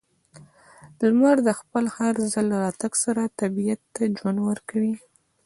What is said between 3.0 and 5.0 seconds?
سره طبیعت ته ژوند ورکوي.